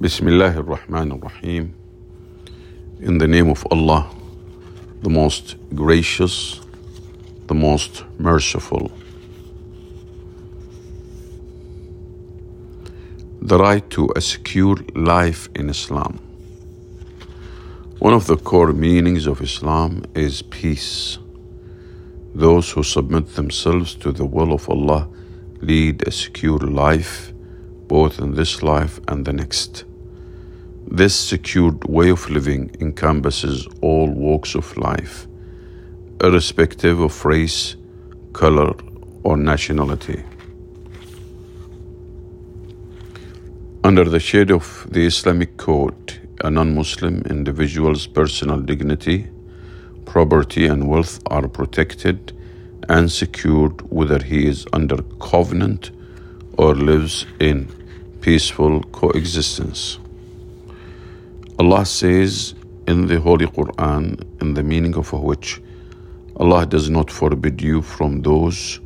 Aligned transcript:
Bismillah 0.00 0.54
ar-Rahman 0.54 1.10
ar-Rahim. 1.10 1.74
In 3.00 3.18
the 3.18 3.26
name 3.26 3.50
of 3.50 3.66
Allah, 3.72 4.08
the 5.02 5.10
most 5.10 5.56
gracious, 5.74 6.60
the 7.48 7.54
most 7.54 8.04
merciful. 8.16 8.92
The 13.42 13.58
right 13.58 13.90
to 13.90 14.08
a 14.14 14.20
secure 14.20 14.76
life 14.94 15.48
in 15.56 15.68
Islam. 15.68 16.20
One 17.98 18.14
of 18.14 18.28
the 18.28 18.36
core 18.36 18.72
meanings 18.72 19.26
of 19.26 19.42
Islam 19.42 20.04
is 20.14 20.42
peace. 20.42 21.18
Those 22.36 22.70
who 22.70 22.84
submit 22.84 23.34
themselves 23.34 23.96
to 23.96 24.12
the 24.12 24.26
will 24.26 24.52
of 24.52 24.70
Allah 24.70 25.08
lead 25.60 26.06
a 26.06 26.12
secure 26.12 26.60
life, 26.60 27.32
both 27.88 28.20
in 28.20 28.34
this 28.36 28.62
life 28.62 29.00
and 29.08 29.24
the 29.24 29.32
next. 29.32 29.86
This 30.90 31.14
secured 31.14 31.84
way 31.84 32.08
of 32.08 32.30
living 32.30 32.74
encompasses 32.80 33.68
all 33.82 34.08
walks 34.08 34.54
of 34.54 34.74
life, 34.78 35.26
irrespective 36.24 36.98
of 36.98 37.24
race, 37.26 37.76
color, 38.32 38.74
or 39.22 39.36
nationality. 39.36 40.24
Under 43.84 44.04
the 44.04 44.18
shade 44.18 44.50
of 44.50 44.86
the 44.90 45.04
Islamic 45.04 45.58
Code, 45.58 46.26
a 46.42 46.50
non 46.50 46.74
Muslim 46.74 47.20
individual's 47.28 48.06
personal 48.06 48.58
dignity, 48.58 49.26
property, 50.06 50.64
and 50.66 50.88
wealth 50.88 51.20
are 51.26 51.48
protected 51.48 52.32
and 52.88 53.12
secured 53.12 53.82
whether 53.90 54.22
he 54.22 54.46
is 54.46 54.66
under 54.72 55.02
covenant 55.20 55.90
or 56.56 56.74
lives 56.74 57.26
in 57.38 57.68
peaceful 58.22 58.82
coexistence. 58.84 59.98
Allah 61.60 61.84
says 61.84 62.54
in 62.86 63.08
the 63.08 63.20
Holy 63.20 63.46
Quran, 63.46 64.22
in 64.40 64.54
the 64.54 64.62
meaning 64.62 64.94
of 64.94 65.12
which 65.12 65.60
Allah 66.36 66.64
does 66.64 66.88
not 66.88 67.10
forbid 67.10 67.60
you 67.60 67.82
from 67.82 68.22
those 68.22 68.78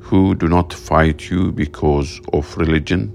who 0.00 0.34
do 0.34 0.48
not 0.48 0.72
fight 0.72 1.30
you 1.30 1.52
because 1.52 2.20
of 2.32 2.56
religion 2.56 3.12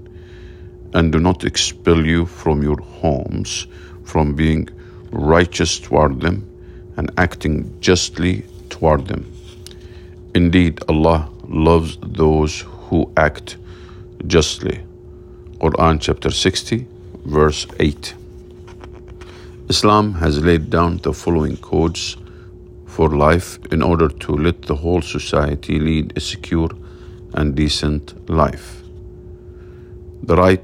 and 0.94 1.12
do 1.12 1.20
not 1.20 1.44
expel 1.44 2.06
you 2.06 2.24
from 2.24 2.62
your 2.62 2.80
homes 2.80 3.66
from 4.04 4.34
being 4.34 4.70
righteous 5.10 5.78
toward 5.78 6.22
them 6.22 6.48
and 6.96 7.10
acting 7.18 7.78
justly 7.82 8.42
toward 8.70 9.06
them. 9.06 9.30
Indeed, 10.34 10.80
Allah 10.88 11.28
loves 11.46 11.98
those 12.00 12.62
who 12.88 13.12
act 13.18 13.58
justly. 14.26 14.82
Quran 15.58 16.00
chapter 16.00 16.30
60, 16.30 16.86
verse 17.26 17.66
8. 17.78 18.14
Islam 19.68 20.12
has 20.14 20.44
laid 20.44 20.68
down 20.68 20.98
the 20.98 21.14
following 21.14 21.56
codes 21.56 22.18
for 22.84 23.08
life 23.08 23.58
in 23.72 23.80
order 23.80 24.08
to 24.08 24.32
let 24.32 24.60
the 24.62 24.74
whole 24.74 25.00
society 25.00 25.80
lead 25.80 26.12
a 26.16 26.20
secure 26.20 26.68
and 27.32 27.54
decent 27.54 28.28
life. 28.28 28.82
The 30.24 30.36
right 30.36 30.62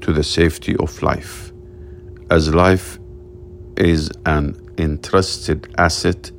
to 0.00 0.12
the 0.12 0.24
safety 0.24 0.74
of 0.78 1.00
life. 1.00 1.52
As 2.28 2.52
life 2.52 2.98
is 3.76 4.10
an 4.26 4.60
entrusted 4.78 5.72
asset 5.78 6.32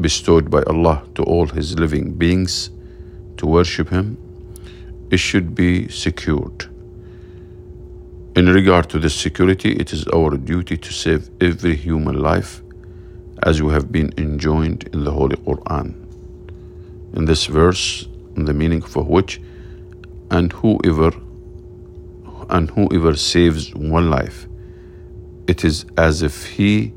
bestowed 0.00 0.50
by 0.50 0.62
Allah 0.62 1.06
to 1.16 1.24
all 1.24 1.46
His 1.46 1.78
living 1.78 2.14
beings 2.14 2.70
to 3.36 3.46
worship 3.46 3.90
Him, 3.90 4.16
it 5.10 5.18
should 5.18 5.54
be 5.54 5.88
secured. 5.88 6.71
In 8.34 8.48
regard 8.48 8.88
to 8.88 8.98
this 8.98 9.14
security, 9.14 9.72
it 9.72 9.92
is 9.92 10.06
our 10.08 10.38
duty 10.38 10.78
to 10.78 10.90
save 10.90 11.28
every 11.42 11.76
human 11.76 12.18
life 12.18 12.62
as 13.42 13.60
we 13.60 13.70
have 13.74 13.92
been 13.92 14.14
enjoined 14.16 14.88
in 14.94 15.04
the 15.04 15.10
Holy 15.10 15.36
Quran. 15.36 15.92
In 17.14 17.26
this 17.26 17.44
verse, 17.44 18.08
the 18.34 18.54
meaning 18.54 18.80
for 18.80 19.04
which, 19.04 19.38
and 20.30 20.50
whoever 20.50 21.12
and 22.48 22.70
whoever 22.70 23.14
saves 23.16 23.74
one 23.74 24.08
life, 24.08 24.46
it 25.46 25.62
is 25.62 25.84
as 25.98 26.22
if 26.22 26.46
he 26.46 26.94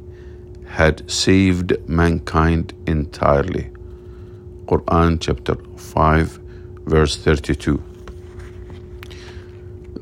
had 0.68 1.12
saved 1.12 1.74
mankind 1.86 2.74
entirely. 2.88 3.70
Quran 4.68 5.20
chapter 5.20 5.56
5 5.76 6.40
verse 6.86 7.18
32 7.18 7.84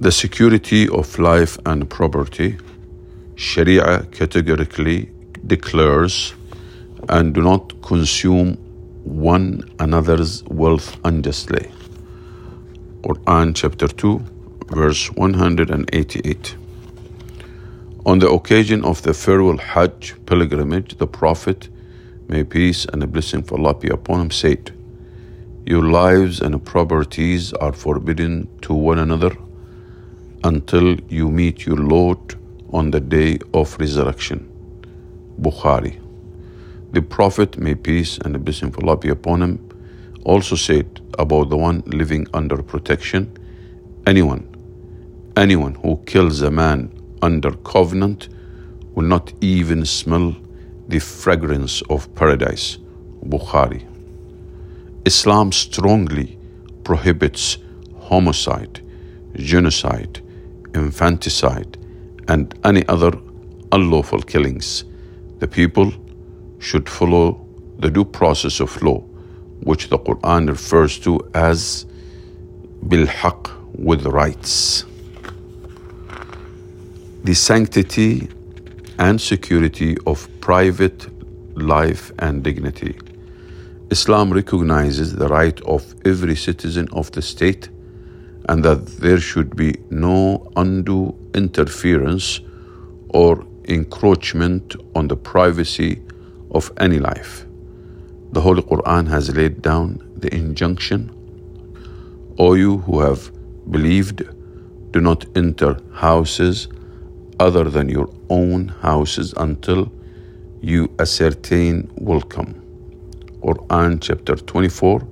the 0.03 0.12
security 0.12 0.90
of 0.90 1.18
life 1.18 1.58
and 1.66 1.90
property, 1.90 2.58
Sharia 3.36 4.06
categorically 4.12 5.09
declares 5.47 6.34
and 7.08 7.34
do 7.34 7.41
not 7.41 7.81
consume 7.81 8.56
one 9.06 9.63
another's 9.80 10.44
wealth 10.44 10.97
unjustly. 11.06 11.72
Quran 13.03 13.56
chapter 13.56 13.88
2, 13.88 14.19
verse 14.68 15.09
188. 15.12 16.58
On 18.06 18.19
the 18.19 18.30
occasion 18.30 18.84
of 18.84 19.02
the 19.03 19.13
farewell 19.13 19.58
Hajj 19.58 20.16
pilgrimage, 20.25 20.97
the 20.97 21.08
Prophet, 21.08 21.69
may 22.28 22.44
peace 22.44 22.84
and 22.92 23.02
a 23.03 23.08
blessing 23.08 23.42
for 23.42 23.58
Allah 23.58 23.75
be 23.75 23.88
upon 23.88 24.19
him, 24.19 24.31
said, 24.31 24.74
Your 25.66 25.84
lives 25.84 26.42
and 26.42 26.62
properties 26.66 27.53
are 27.53 27.72
forbidden 27.72 28.50
to 28.63 28.74
one 28.74 29.00
another 29.00 29.34
until 30.44 31.00
you 31.09 31.30
meet 31.30 31.66
your 31.66 31.78
Lord 31.78 32.36
on 32.72 32.92
the 32.92 33.00
day 33.00 33.40
of 33.54 33.78
resurrection. 33.80 34.50
Bukhari. 35.40 36.00
The 36.92 37.02
Prophet, 37.02 37.58
may 37.58 37.76
peace 37.76 38.18
and 38.20 38.44
blessing 38.44 38.74
Allah 38.81 38.98
be 38.98 39.09
upon 39.09 39.42
him, 39.42 39.70
also 40.26 40.56
said 40.56 41.02
about 41.18 41.50
the 41.50 41.58
one 41.58 41.84
living 41.86 42.28
under 42.34 42.62
protection 42.62 43.31
anyone, 44.06 44.44
anyone 45.38 45.76
who 45.76 45.98
kills 46.06 46.42
a 46.42 46.52
man 46.52 46.92
under 47.22 47.52
covenant 47.52 48.30
will 48.96 49.06
not 49.06 49.31
even 49.42 49.86
smell 49.86 50.36
the 50.88 51.00
fragrance 51.00 51.81
of 51.90 52.14
paradise. 52.16 52.78
Bukhari. 53.25 53.88
Islam 55.06 55.52
strongly 55.52 56.38
prohibits 56.84 57.58
homicide, 58.02 58.81
genocide, 59.36 60.22
infanticide, 60.74 61.78
and 62.28 62.58
any 62.64 62.88
other 62.88 63.12
unlawful 63.72 64.22
killings. 64.22 64.86
The 65.40 65.48
people 65.48 65.92
should 66.60 66.88
follow 66.88 67.46
the 67.80 67.90
due 67.90 68.06
process 68.06 68.60
of 68.60 68.82
law, 68.82 69.00
which 69.64 69.90
the 69.90 70.00
Quran 70.00 70.48
refers 70.48 71.00
to 71.00 71.20
as 71.34 71.86
bilhaq 72.88 73.52
with 73.78 74.06
rights. 74.06 74.86
The 77.24 77.34
sanctity 77.34 78.30
and 79.00 79.20
security 79.20 79.98
of 80.06 80.28
private 80.42 81.08
life 81.58 82.12
and 82.20 82.44
dignity. 82.44 82.98
Islam 83.90 84.32
recognizes 84.34 85.16
the 85.16 85.28
right 85.28 85.60
of 85.62 85.94
every 86.06 86.36
citizen 86.36 86.88
of 86.92 87.12
the 87.12 87.22
state 87.22 87.70
and 88.50 88.64
that 88.64 88.86
there 89.00 89.20
should 89.20 89.56
be 89.56 89.76
no 89.90 90.52
undue 90.56 91.16
interference 91.34 92.42
or 93.09 93.46
encroachment 93.66 94.76
on 94.96 95.08
the 95.08 95.16
privacy 95.16 96.02
of 96.52 96.72
any 96.78 97.00
life. 97.00 97.46
The 98.31 98.42
Holy 98.42 98.62
Quran 98.62 99.08
has 99.09 99.36
laid 99.36 99.62
down 99.62 100.00
the 100.16 100.34
injunction 100.34 101.12
O 102.40 102.56
you 102.56 102.80
who 102.80 103.00
have 103.00 103.31
believed, 103.70 104.24
do 104.90 105.00
not 105.00 105.24
enter 105.36 105.78
houses 105.94 106.68
other 107.40 107.66
than 107.66 107.90
your 107.90 108.10
own 108.28 108.69
houses 108.69 109.36
until 109.38 109.92
you 110.60 110.92
ascertain 110.98 111.92
welcome. 111.95 112.60
Quran 113.44 114.01
chapter 114.01 114.36
24, 114.36 115.07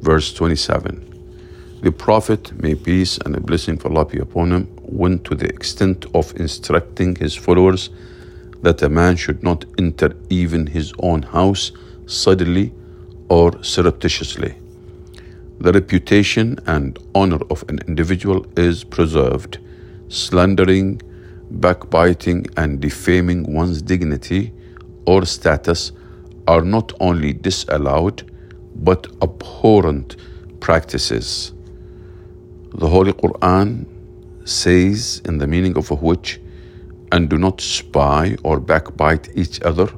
verse 0.00 0.32
27. 0.32 1.15
The 1.86 1.92
Prophet, 1.92 2.50
may 2.60 2.74
peace 2.74 3.16
and 3.18 3.36
a 3.36 3.40
blessing 3.40 3.76
of 3.76 3.86
Allah 3.86 4.06
be 4.06 4.18
upon 4.18 4.50
him, 4.50 4.66
went 4.82 5.22
to 5.26 5.36
the 5.36 5.46
extent 5.46 6.04
of 6.16 6.34
instructing 6.34 7.14
his 7.14 7.36
followers 7.36 7.90
that 8.62 8.82
a 8.82 8.88
man 8.88 9.14
should 9.14 9.44
not 9.44 9.64
enter 9.78 10.16
even 10.28 10.66
his 10.66 10.92
own 10.98 11.22
house 11.22 11.70
suddenly 12.06 12.72
or 13.28 13.62
surreptitiously. 13.62 14.56
The 15.60 15.72
reputation 15.74 16.58
and 16.66 16.98
honor 17.14 17.38
of 17.50 17.62
an 17.68 17.78
individual 17.86 18.44
is 18.56 18.82
preserved. 18.82 19.58
Slandering, 20.08 21.00
backbiting, 21.52 22.46
and 22.56 22.80
defaming 22.80 23.54
one's 23.54 23.80
dignity 23.80 24.52
or 25.06 25.24
status 25.24 25.92
are 26.48 26.62
not 26.62 26.92
only 26.98 27.32
disallowed 27.32 28.28
but 28.74 29.06
abhorrent 29.22 30.16
practices. 30.58 31.52
The 32.78 32.88
Holy 32.88 33.14
Quran 33.14 33.86
says, 34.44 35.22
in 35.24 35.38
the 35.38 35.46
meaning 35.46 35.78
of 35.78 35.90
which, 36.02 36.38
and 37.10 37.26
do 37.30 37.38
not 37.38 37.62
spy 37.62 38.36
or 38.42 38.60
backbite 38.60 39.30
each 39.34 39.62
other. 39.62 39.88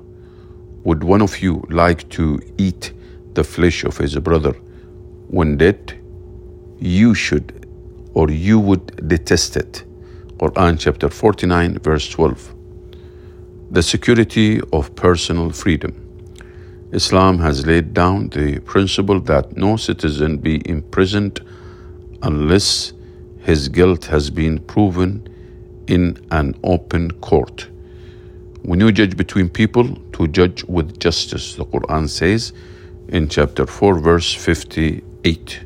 Would 0.85 1.03
one 1.03 1.21
of 1.21 1.41
you 1.41 1.67
like 1.71 2.09
to 2.11 2.41
eat 2.57 2.93
the 3.35 3.43
flesh 3.43 3.83
of 3.83 3.97
his 3.97 4.15
brother 4.21 4.53
when 5.27 5.57
dead? 5.57 5.99
You 6.79 7.15
should, 7.15 7.67
or 8.15 8.31
you 8.31 8.61
would 8.61 9.09
detest 9.09 9.57
it. 9.57 9.83
Quran 10.37 10.79
chapter 10.79 11.09
49, 11.09 11.81
verse 11.81 12.09
12. 12.09 12.55
The 13.73 13.83
security 13.83 14.61
of 14.73 14.95
personal 14.95 15.51
freedom. 15.51 15.95
Islam 16.93 17.41
has 17.41 17.67
laid 17.67 17.93
down 17.93 18.29
the 18.29 18.61
principle 18.61 19.19
that 19.23 19.57
no 19.57 19.77
citizen 19.77 20.37
be 20.37 20.63
imprisoned 20.71 21.41
unless 22.23 22.93
his 23.41 23.69
guilt 23.69 24.05
has 24.07 24.31
been 24.31 24.59
proven 24.59 25.27
in 25.87 26.17
an 26.31 26.55
open 26.65 27.11
court. 27.21 27.69
When 28.63 28.81
you 28.81 28.93
judge 28.93 29.17
between 29.17 29.49
people, 29.49 29.97
to 30.13 30.29
judge 30.29 30.65
with 30.65 30.99
justice, 30.99 31.55
the 31.55 31.65
Quran 31.65 32.09
says 32.09 32.53
in 33.09 33.29
chapter 33.29 33.67
4, 33.67 34.01
verse 34.01 34.35
58. 34.35 35.61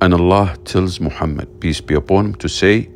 And 0.00 0.14
Allah 0.14 0.56
tells 0.64 1.00
Muhammad, 1.00 1.60
peace 1.60 1.80
be 1.80 1.94
upon 1.94 2.26
him, 2.26 2.34
to 2.36 2.48
say, 2.48 2.90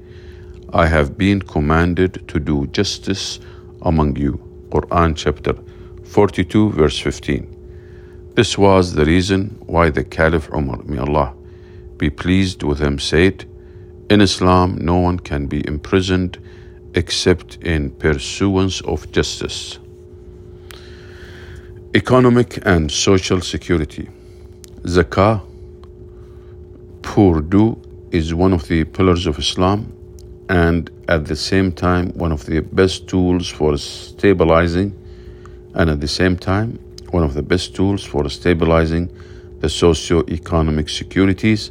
I 0.73 0.87
have 0.87 1.17
been 1.17 1.40
commanded 1.40 2.29
to 2.29 2.38
do 2.38 2.67
justice 2.69 3.40
among 3.82 4.17
you. 4.17 4.40
Quran 4.70 5.17
chapter 5.17 5.55
42, 6.05 6.70
verse 6.73 6.99
15. 6.99 8.32
This 8.34 8.58
was 8.58 8.94
the 8.94 9.05
reason 9.05 9.56
why 9.67 9.90
the 9.90 10.05
Caliph 10.05 10.50
Umar, 10.52 10.82
may 10.84 10.99
Allah 10.99 11.34
be 12.02 12.10
pleased 12.10 12.64
with 12.64 12.81
him, 12.81 12.99
said, 12.99 13.44
In 14.10 14.20
Islam, 14.20 14.76
no 14.81 14.96
one 15.08 15.20
can 15.20 15.46
be 15.46 15.60
imprisoned 15.75 16.37
except 16.94 17.50
in 17.62 17.90
pursuance 17.90 18.81
of 18.93 18.99
justice. 19.12 19.78
Economic 21.94 22.50
and 22.66 22.90
social 22.90 23.40
security. 23.40 24.08
Zakah, 24.94 25.37
poor 27.02 27.37
is 28.10 28.34
one 28.34 28.52
of 28.52 28.66
the 28.66 28.82
pillars 28.82 29.25
of 29.28 29.38
Islam 29.38 29.78
and 30.48 30.90
at 31.06 31.26
the 31.26 31.37
same 31.37 31.70
time 31.70 32.06
one 32.25 32.32
of 32.32 32.46
the 32.46 32.62
best 32.81 33.06
tools 33.06 33.48
for 33.48 33.78
stabilizing 33.78 34.90
and 35.75 35.88
at 35.88 36.00
the 36.00 36.12
same 36.20 36.37
time 36.37 36.69
one 37.12 37.22
of 37.22 37.34
the 37.34 37.44
best 37.52 37.76
tools 37.76 38.02
for 38.05 38.28
stabilizing 38.28 39.05
the 39.60 39.69
socio-economic 39.69 40.88
securities 40.88 41.70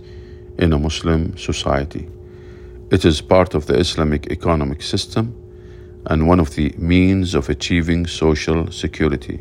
in 0.58 0.74
a 0.74 0.80
Muslim 0.80 1.38
society. 1.38 2.08
It 2.92 3.06
is 3.06 3.22
part 3.22 3.54
of 3.54 3.68
the 3.68 3.76
Islamic 3.80 4.28
economic 4.32 4.82
system 4.82 5.34
and 6.08 6.28
one 6.28 6.40
of 6.40 6.56
the 6.56 6.74
means 6.78 7.36
of 7.36 7.50
achieving 7.50 8.08
social 8.08 8.72
security. 8.72 9.40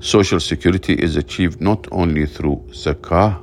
Social 0.00 0.40
security 0.40 0.94
is 0.94 1.16
achieved 1.16 1.60
not 1.60 1.86
only 1.92 2.26
through 2.26 2.62
zakah, 2.70 3.40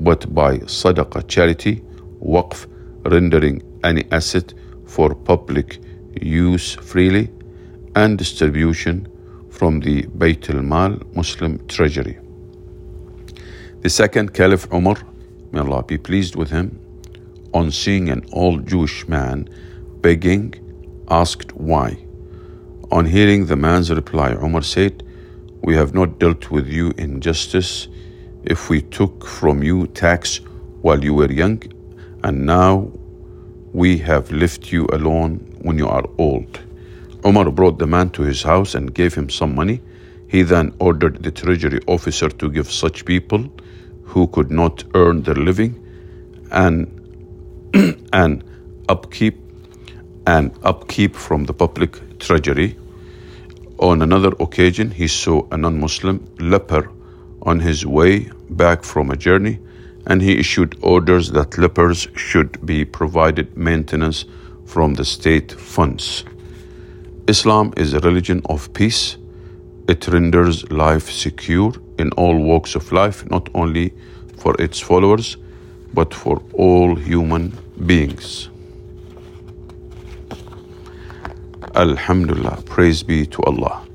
but 0.00 0.34
by 0.34 0.58
sadaqah 0.58 1.26
charity, 1.28 1.82
waqf, 2.20 2.66
rendering 3.04 3.62
any 3.84 4.04
asset 4.10 4.52
for 4.86 5.14
public 5.14 5.78
use 6.20 6.74
freely, 6.74 7.30
and 7.94 8.18
distribution 8.18 9.08
from 9.50 9.80
the 9.80 10.02
Bayt 10.18 10.50
al-Mal 10.54 10.98
Muslim 11.14 11.66
treasury. 11.66 12.18
The 13.80 13.88
second 13.88 14.34
Caliph 14.34 14.70
Umar, 14.72 14.96
may 15.52 15.60
Allah 15.60 15.82
be 15.82 15.98
pleased 15.98 16.36
with 16.36 16.50
him, 16.50 16.80
on 17.52 17.70
seeing 17.70 18.08
an 18.08 18.24
old 18.32 18.66
Jewish 18.66 19.08
man 19.08 19.48
begging, 20.00 20.54
asked 21.08 21.52
why. 21.54 21.98
On 22.90 23.04
hearing 23.04 23.46
the 23.46 23.56
man's 23.56 23.90
reply, 23.90 24.32
Umar 24.32 24.62
said, 24.62 25.02
We 25.62 25.74
have 25.74 25.94
not 25.94 26.18
dealt 26.18 26.50
with 26.50 26.68
you 26.68 26.92
in 26.96 27.20
justice 27.20 27.88
if 28.44 28.68
we 28.70 28.82
took 28.82 29.26
from 29.26 29.62
you 29.62 29.86
tax 29.88 30.40
while 30.82 31.02
you 31.02 31.14
were 31.14 31.30
young, 31.30 31.62
and 32.22 32.46
now 32.46 32.90
we 33.72 33.98
have 33.98 34.30
left 34.30 34.72
you 34.72 34.86
alone 34.92 35.56
when 35.62 35.78
you 35.78 35.88
are 35.88 36.04
old. 36.18 36.60
Umar 37.24 37.50
brought 37.50 37.78
the 37.78 37.86
man 37.86 38.10
to 38.10 38.22
his 38.22 38.42
house 38.42 38.74
and 38.74 38.94
gave 38.94 39.14
him 39.14 39.28
some 39.28 39.54
money. 39.54 39.80
He 40.28 40.42
then 40.42 40.74
ordered 40.78 41.22
the 41.22 41.32
treasury 41.32 41.80
officer 41.86 42.28
to 42.28 42.50
give 42.50 42.70
such 42.70 43.04
people 43.04 43.50
who 44.06 44.26
could 44.28 44.50
not 44.50 44.84
earn 44.94 45.22
their 45.22 45.34
living 45.34 45.74
and 46.50 46.92
and 48.12 48.42
upkeep 48.88 49.36
and 50.26 50.52
upkeep 50.62 51.14
from 51.14 51.44
the 51.44 51.52
public 51.54 52.18
treasury. 52.18 52.76
On 53.78 54.02
another 54.02 54.32
occasion, 54.40 54.90
he 54.90 55.06
saw 55.06 55.46
a 55.50 55.56
non 55.56 55.78
Muslim 55.80 56.26
leper 56.38 56.90
on 57.42 57.60
his 57.60 57.84
way 57.84 58.30
back 58.50 58.82
from 58.82 59.10
a 59.10 59.16
journey, 59.16 59.58
and 60.06 60.22
he 60.22 60.38
issued 60.38 60.76
orders 60.82 61.30
that 61.32 61.58
lepers 61.58 62.08
should 62.16 62.64
be 62.64 62.84
provided 62.84 63.56
maintenance 63.56 64.24
from 64.64 64.94
the 64.94 65.04
state 65.04 65.52
funds. 65.52 66.24
Islam 67.28 67.72
is 67.76 67.92
a 67.92 68.00
religion 68.00 68.40
of 68.46 68.72
peace. 68.72 69.16
It 69.88 70.08
renders 70.08 70.70
life 70.70 71.10
secure 71.10 71.72
in 71.98 72.10
all 72.12 72.38
walks 72.38 72.74
of 72.74 72.90
life, 72.92 73.28
not 73.30 73.48
only 73.54 73.92
for 74.36 74.54
its 74.60 74.80
followers, 74.80 75.36
but 75.94 76.12
for 76.12 76.42
all 76.54 76.96
human 76.96 77.56
beings. 77.86 78.48
Alhamdulillah, 81.74 82.62
praise 82.64 83.02
be 83.02 83.26
to 83.26 83.42
Allah. 83.42 83.86